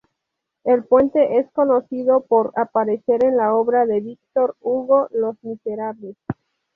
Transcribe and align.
El 0.63 0.83
puente 0.85 1.37
es 1.37 1.51
conocido 1.51 2.21
por 2.25 2.51
aparecer 2.55 3.23
en 3.23 3.37
la 3.37 3.53
obra 3.53 3.85
de 3.85 4.01
Victor 4.01 4.55
Hugo, 4.59 5.07
los 5.11 5.35
Miserables. 5.43 6.17